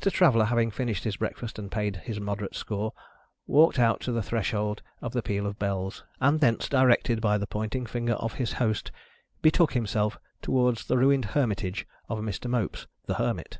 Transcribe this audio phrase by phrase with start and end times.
[0.00, 2.92] Traveller having finished his breakfast and paid his moderate score,
[3.48, 7.48] walked out to the threshold of the Peal of Bells, and, thence directed by the
[7.48, 8.92] pointing finger of his host,
[9.42, 12.48] betook himself towards the ruined hermitage of Mr.
[12.48, 13.58] Mopes the hermit.